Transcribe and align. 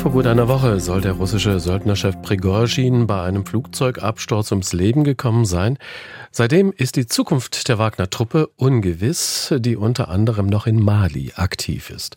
Vor 0.00 0.12
gut 0.12 0.26
einer 0.26 0.48
Woche 0.48 0.80
soll 0.80 1.02
der 1.02 1.12
russische 1.12 1.60
Söldnerchef 1.60 2.22
Prigozhin 2.22 3.06
bei 3.06 3.22
einem 3.22 3.44
Flugzeugabsturz 3.44 4.50
ums 4.50 4.72
Leben 4.72 5.04
gekommen 5.04 5.44
sein. 5.44 5.76
Seitdem 6.30 6.72
ist 6.72 6.96
die 6.96 7.06
Zukunft 7.06 7.68
der 7.68 7.78
Wagner-Truppe 7.78 8.48
ungewiss, 8.56 9.52
die 9.58 9.76
unter 9.76 10.08
anderem 10.08 10.46
noch 10.46 10.66
in 10.66 10.82
Mali 10.82 11.32
aktiv 11.36 11.90
ist. 11.90 12.16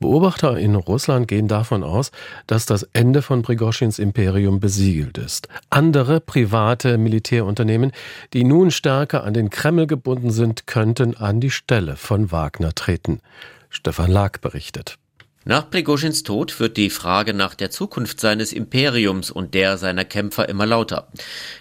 Beobachter 0.00 0.56
in 0.56 0.74
Russland 0.74 1.28
gehen 1.28 1.48
davon 1.48 1.84
aus, 1.84 2.12
dass 2.46 2.64
das 2.64 2.84
Ende 2.94 3.20
von 3.20 3.42
Prigoschins 3.42 3.98
Imperium 3.98 4.58
besiegelt 4.58 5.18
ist. 5.18 5.48
Andere 5.68 6.20
private 6.20 6.96
Militärunternehmen, 6.96 7.92
die 8.32 8.44
nun 8.44 8.70
stärker 8.70 9.24
an 9.24 9.34
den 9.34 9.50
Kreml 9.50 9.86
gebunden 9.86 10.30
sind, 10.30 10.66
könnten 10.66 11.14
an 11.14 11.40
die 11.40 11.50
Stelle 11.50 11.96
von 11.96 12.32
Wagner 12.32 12.74
treten. 12.74 13.20
Stefan 13.68 14.10
Lag 14.10 14.38
berichtet. 14.38 14.98
Nach 15.44 15.70
Prigozhins 15.70 16.24
Tod 16.24 16.58
wird 16.60 16.76
die 16.76 16.90
Frage 16.90 17.32
nach 17.32 17.54
der 17.54 17.70
Zukunft 17.70 18.20
seines 18.20 18.52
Imperiums 18.52 19.30
und 19.30 19.54
der 19.54 19.78
seiner 19.78 20.04
Kämpfer 20.04 20.48
immer 20.48 20.66
lauter. 20.66 21.08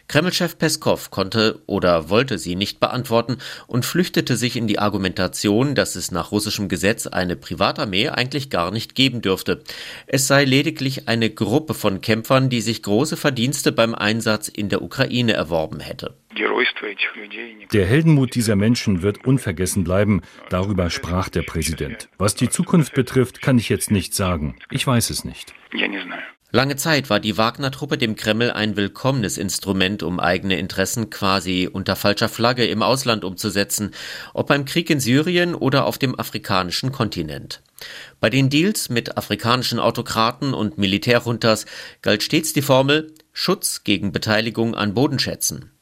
Kremlchef 0.08 0.58
Peskov 0.58 1.10
konnte 1.12 1.62
oder 1.68 2.10
wollte 2.10 2.38
sie 2.38 2.56
nicht 2.56 2.80
beantworten 2.80 3.38
und 3.68 3.86
flüchtete 3.86 4.36
sich 4.36 4.58
in 4.58 4.68
die 4.68 4.80
Argumentation, 4.80 5.76
dass 5.76 5.96
es 5.96 6.12
nach 6.12 6.32
russischem 6.32 6.70
Gesetz 6.70 7.08
eine 7.08 7.36
Privatarmee 7.36 8.10
eigentlich 8.10 8.50
gar 8.50 8.72
nicht 8.72 8.96
geben 8.96 9.22
dürfte. 9.22 9.64
Es 10.08 10.28
sei 10.28 10.44
lediglich 10.44 11.08
eine 11.08 11.30
Gruppe 11.30 11.74
von 11.74 12.02
Kämpfern, 12.02 12.50
die 12.50 12.62
sich 12.62 12.84
große 12.84 13.16
Verdienste 13.16 13.72
beim 13.72 13.94
Einsatz 13.96 14.48
in 14.48 14.70
der 14.70 14.82
Ukraine 14.82 15.34
erworben 15.34 15.80
hätte. 15.80 16.16
Der 17.74 17.86
Heldenmut 17.86 18.36
dieser 18.36 18.56
Menschen 18.56 19.02
wird 19.02 19.26
unvergessen 19.26 19.84
bleiben. 19.84 20.22
Darüber 20.50 20.90
sprach 20.90 21.30
der 21.30 21.44
Präsident. 21.44 22.10
Was 22.18 22.36
die 22.36 22.50
Zukunft 22.50 22.94
betrifft, 22.94 23.42
kann 23.42 23.58
ich 23.58 23.70
jetzt 23.70 23.92
nicht 23.92 24.14
sagen. 24.14 24.56
Ich 24.70 24.86
weiß 24.86 25.10
es 25.10 25.24
nicht. 25.24 25.54
Lange 26.52 26.78
Zeit 26.78 27.10
war 27.10 27.20
die 27.20 27.38
Wagner-Truppe 27.38 27.98
dem 27.98 28.16
Kreml 28.16 28.52
ein 28.52 28.78
willkommenes 28.78 29.38
Instrument, 29.38 30.02
um 30.02 30.20
eigene 30.20 30.58
Interessen 30.58 31.10
quasi 31.10 31.70
unter 31.72 31.98
falscher 31.98 32.30
Flagge 32.30 32.66
im 32.66 32.82
Ausland 32.82 33.26
umzusetzen, 33.26 33.92
ob 34.34 34.48
beim 34.48 34.64
Krieg 34.64 34.90
in 34.90 35.02
Syrien 35.02 35.56
oder 35.56 35.86
auf 35.86 35.98
dem 35.98 36.18
afrikanischen 36.18 36.94
Kontinent. 36.94 37.62
Bei 38.22 38.30
den 38.30 38.50
Deals 38.50 38.88
mit 38.88 39.18
afrikanischen 39.18 39.78
Autokraten 39.78 40.54
und 40.54 40.78
Militärjuntas 40.78 41.66
galt 42.02 42.24
stets 42.24 42.54
die 42.54 42.62
Formel 42.62 43.14
Schutz 43.34 43.84
gegen 43.84 44.14
Beteiligung 44.14 44.74
an 44.74 44.94
Bodenschätzen. 44.94 45.77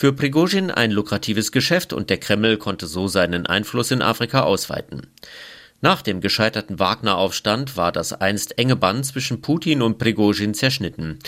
Für 0.00 0.12
Prigozhin 0.12 0.70
ein 0.70 0.92
lukratives 0.92 1.50
Geschäft 1.50 1.92
und 1.92 2.08
der 2.08 2.18
Kreml 2.18 2.56
konnte 2.56 2.86
so 2.86 3.08
seinen 3.08 3.46
Einfluss 3.46 3.90
in 3.90 4.00
Afrika 4.00 4.42
ausweiten. 4.42 5.08
Nach 5.80 6.02
dem 6.02 6.20
gescheiterten 6.20 6.78
Wagner-Aufstand 6.78 7.76
war 7.76 7.90
das 7.90 8.12
einst 8.12 8.60
enge 8.60 8.76
Band 8.76 9.06
zwischen 9.06 9.42
Putin 9.42 9.82
und 9.82 9.98
Prigozhin 9.98 10.54
zerschnitten. 10.54 11.18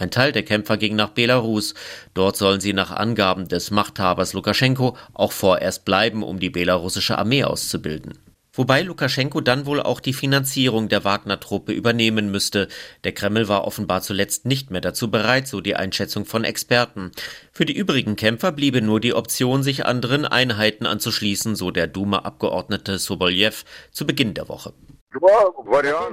Ein 0.00 0.10
Teil 0.10 0.32
der 0.32 0.42
Kämpfer 0.42 0.76
ging 0.76 0.96
nach 0.96 1.10
Belarus. 1.10 1.74
Dort 2.14 2.36
sollen 2.36 2.60
sie 2.60 2.72
nach 2.72 2.90
Angaben 2.90 3.46
des 3.46 3.70
Machthabers 3.70 4.32
Lukaschenko 4.32 4.96
auch 5.14 5.30
vorerst 5.30 5.84
bleiben, 5.84 6.24
um 6.24 6.40
die 6.40 6.50
belarussische 6.50 7.18
Armee 7.18 7.44
auszubilden. 7.44 8.18
Wobei 8.56 8.82
Lukaschenko 8.82 9.42
dann 9.42 9.66
wohl 9.66 9.80
auch 9.80 10.00
die 10.00 10.14
Finanzierung 10.14 10.88
der 10.88 11.04
Wagner-Truppe 11.04 11.72
übernehmen 11.72 12.30
müsste. 12.30 12.68
Der 13.04 13.12
Kreml 13.12 13.48
war 13.48 13.66
offenbar 13.66 14.00
zuletzt 14.00 14.46
nicht 14.46 14.70
mehr 14.70 14.80
dazu 14.80 15.10
bereit, 15.10 15.46
so 15.46 15.60
die 15.60 15.76
Einschätzung 15.76 16.24
von 16.24 16.42
Experten. 16.42 17.12
Für 17.52 17.66
die 17.66 17.76
übrigen 17.76 18.16
Kämpfer 18.16 18.52
bliebe 18.52 18.80
nur 18.80 18.98
die 18.98 19.14
Option, 19.14 19.62
sich 19.62 19.84
anderen 19.84 20.24
Einheiten 20.24 20.86
anzuschließen, 20.86 21.54
so 21.54 21.70
der 21.70 21.86
Duma-Abgeordnete 21.86 22.98
Soboljew 22.98 23.52
zu 23.92 24.06
Beginn 24.06 24.32
der 24.32 24.48
Woche. 24.48 24.72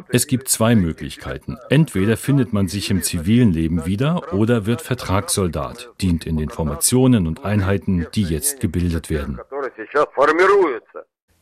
Es 0.09 0.27
gibt 0.27 0.47
zwei 0.47 0.75
Möglichkeiten. 0.75 1.57
Entweder 1.69 2.15
findet 2.17 2.53
man 2.53 2.67
sich 2.67 2.89
im 2.89 3.01
zivilen 3.01 3.51
Leben 3.51 3.85
wieder 3.85 4.33
oder 4.33 4.65
wird 4.65 4.81
Vertragssoldat, 4.81 5.91
dient 6.01 6.25
in 6.25 6.37
den 6.37 6.49
Formationen 6.49 7.27
und 7.27 7.43
Einheiten, 7.43 8.07
die 8.15 8.23
jetzt 8.23 8.59
gebildet 8.59 9.09
werden. 9.09 9.39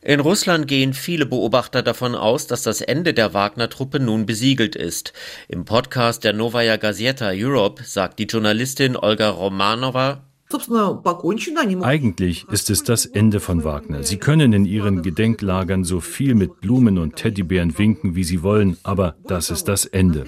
In 0.04 0.18
Russland 0.18 0.66
gehen 0.66 0.94
viele 0.94 1.26
Beobachter 1.26 1.80
davon 1.80 2.16
aus, 2.16 2.48
dass 2.48 2.64
das 2.64 2.80
Ende 2.80 3.14
der 3.14 3.34
Wagner-Truppe 3.34 4.00
nun 4.00 4.26
besiegelt 4.26 4.74
ist. 4.74 5.12
Im 5.46 5.64
Podcast 5.64 6.24
der 6.24 6.32
Novaya 6.32 6.76
Gazeta 6.76 7.30
Europe 7.32 7.84
sagt 7.84 8.18
die 8.18 8.24
Journalistin 8.24 8.96
Olga 8.96 9.30
Romanova, 9.30 10.24
eigentlich 11.82 12.46
ist 12.50 12.70
es 12.70 12.82
das 12.84 13.06
Ende 13.06 13.40
von 13.40 13.64
Wagner. 13.64 14.02
Sie 14.02 14.16
können 14.16 14.52
in 14.52 14.64
ihren 14.64 15.02
Gedenklagern 15.02 15.84
so 15.84 16.00
viel 16.00 16.34
mit 16.34 16.60
Blumen 16.60 16.98
und 16.98 17.16
Teddybären 17.16 17.78
winken, 17.78 18.14
wie 18.14 18.24
sie 18.24 18.42
wollen, 18.42 18.76
aber 18.82 19.16
das 19.24 19.50
ist 19.50 19.68
das 19.68 19.84
Ende. 19.84 20.24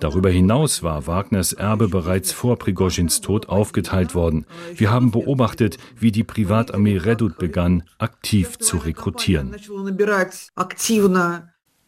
Darüber 0.00 0.30
hinaus 0.30 0.82
war 0.82 1.06
Wagners 1.06 1.52
Erbe 1.52 1.88
bereits 1.88 2.32
vor 2.32 2.58
Prigozhins 2.58 3.20
Tod 3.20 3.48
aufgeteilt 3.48 4.14
worden. 4.14 4.46
Wir 4.74 4.90
haben 4.90 5.10
beobachtet, 5.10 5.78
wie 5.98 6.12
die 6.12 6.24
Privatarmee 6.24 6.98
Redut 6.98 7.38
begann, 7.38 7.82
aktiv 7.98 8.58
zu 8.58 8.78
rekrutieren. 8.78 9.54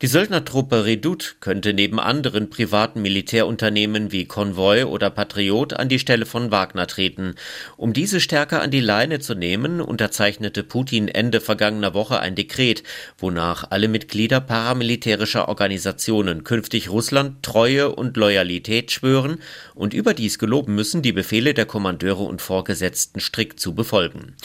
Die 0.00 0.06
Söldnertruppe 0.06 0.84
Redoute 0.84 1.30
könnte 1.40 1.74
neben 1.74 1.98
anderen 1.98 2.50
privaten 2.50 3.02
Militärunternehmen 3.02 4.12
wie 4.12 4.26
Konvoi 4.26 4.84
oder 4.84 5.10
Patriot 5.10 5.72
an 5.72 5.88
die 5.88 5.98
Stelle 5.98 6.24
von 6.24 6.52
Wagner 6.52 6.86
treten. 6.86 7.34
Um 7.76 7.92
diese 7.92 8.20
stärker 8.20 8.62
an 8.62 8.70
die 8.70 8.78
Leine 8.78 9.18
zu 9.18 9.34
nehmen, 9.34 9.80
unterzeichnete 9.80 10.62
Putin 10.62 11.08
Ende 11.08 11.40
vergangener 11.40 11.94
Woche 11.94 12.20
ein 12.20 12.36
Dekret, 12.36 12.84
wonach 13.18 13.72
alle 13.72 13.88
Mitglieder 13.88 14.40
paramilitärischer 14.40 15.48
Organisationen 15.48 16.44
künftig 16.44 16.90
Russland 16.90 17.42
Treue 17.42 17.92
und 17.92 18.16
Loyalität 18.16 18.92
schwören 18.92 19.38
und 19.74 19.94
überdies 19.94 20.38
geloben 20.38 20.76
müssen, 20.76 21.02
die 21.02 21.12
Befehle 21.12 21.54
der 21.54 21.66
Kommandeure 21.66 22.22
und 22.22 22.40
Vorgesetzten 22.40 23.18
strikt 23.18 23.58
zu 23.58 23.74
befolgen. 23.74 24.36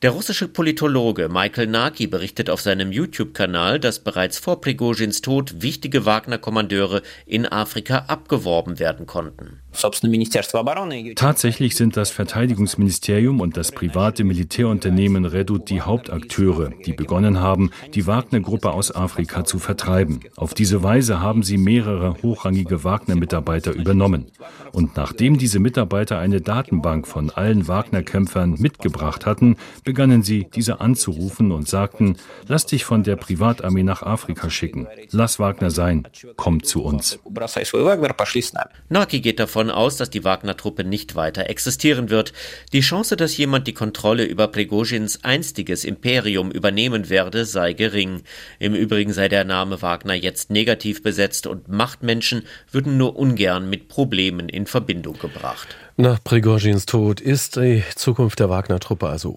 Der 0.00 0.12
russische 0.12 0.46
Politologe 0.46 1.28
Michael 1.28 1.66
Naki 1.66 2.06
berichtet 2.06 2.50
auf 2.50 2.60
seinem 2.60 2.92
YouTube-Kanal, 2.92 3.80
dass 3.80 3.98
bereits 3.98 4.38
vor 4.38 4.60
Prigozhins 4.60 5.22
Tod 5.22 5.60
wichtige 5.60 6.06
Wagner-Kommandeure 6.06 7.02
in 7.26 7.46
Afrika 7.46 8.04
abgeworben 8.06 8.78
werden 8.78 9.06
konnten. 9.06 9.58
Tatsächlich 11.16 11.76
sind 11.76 11.96
das 11.96 12.10
Verteidigungsministerium 12.10 13.40
und 13.40 13.56
das 13.56 13.70
private 13.70 14.24
Militärunternehmen 14.24 15.24
Redut 15.24 15.68
die 15.68 15.82
Hauptakteure, 15.82 16.70
die 16.86 16.92
begonnen 16.92 17.40
haben, 17.40 17.70
die 17.94 18.06
Wagner-Gruppe 18.06 18.70
aus 18.72 18.94
Afrika 18.94 19.44
zu 19.44 19.58
vertreiben. 19.58 20.20
Auf 20.36 20.54
diese 20.54 20.82
Weise 20.82 21.20
haben 21.20 21.42
sie 21.42 21.58
mehrere 21.58 22.16
hochrangige 22.22 22.82
Wagner-Mitarbeiter 22.82 23.72
übernommen. 23.72 24.26
Und 24.72 24.96
nachdem 24.96 25.38
diese 25.38 25.58
Mitarbeiter 25.58 26.18
eine 26.18 26.40
Datenbank 26.40 27.06
von 27.06 27.30
allen 27.30 27.68
Wagner-Kämpfern 27.68 28.56
mitgebracht 28.58 29.26
hatten, 29.26 29.56
begannen 29.88 30.22
sie, 30.22 30.46
diese 30.54 30.82
anzurufen 30.82 31.50
und 31.50 31.66
sagten, 31.66 32.18
lass 32.46 32.66
dich 32.66 32.84
von 32.84 33.04
der 33.04 33.16
Privatarmee 33.16 33.82
nach 33.82 34.02
Afrika 34.02 34.50
schicken. 34.50 34.86
Lass 35.12 35.38
Wagner 35.38 35.70
sein. 35.70 36.06
Komm 36.36 36.62
zu 36.62 36.82
uns. 36.82 37.18
Naki 38.90 39.20
geht 39.20 39.40
davon 39.40 39.70
aus, 39.70 39.96
dass 39.96 40.10
die 40.10 40.24
Wagner-Truppe 40.24 40.84
nicht 40.84 41.16
weiter 41.16 41.48
existieren 41.48 42.10
wird. 42.10 42.34
Die 42.74 42.82
Chance, 42.82 43.16
dass 43.16 43.38
jemand 43.38 43.66
die 43.66 43.72
Kontrolle 43.72 44.26
über 44.26 44.48
Prigozhins 44.48 45.24
einstiges 45.24 45.86
Imperium 45.86 46.50
übernehmen 46.50 47.08
werde, 47.08 47.46
sei 47.46 47.72
gering. 47.72 48.20
Im 48.58 48.74
Übrigen 48.74 49.14
sei 49.14 49.30
der 49.30 49.44
Name 49.44 49.80
Wagner 49.80 50.12
jetzt 50.12 50.50
negativ 50.50 51.02
besetzt 51.02 51.46
und 51.46 51.68
Machtmenschen 51.68 52.42
würden 52.70 52.98
nur 52.98 53.16
ungern 53.16 53.70
mit 53.70 53.88
Problemen 53.88 54.50
in 54.50 54.66
Verbindung 54.66 55.18
gebracht. 55.18 55.68
Nach 56.00 56.22
Prigozhins 56.22 56.86
Tod 56.86 57.20
ist 57.20 57.56
die 57.56 57.82
Zukunft 57.96 58.38
der 58.38 58.48
Wagner-Truppe 58.48 59.08
also 59.08 59.30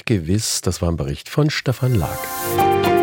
ungewiss. 0.00 0.60
Das 0.60 0.82
war 0.82 0.90
ein 0.90 0.96
Bericht 0.96 1.28
von 1.28 1.50
Stefan 1.50 1.94
Lag. 1.94 2.95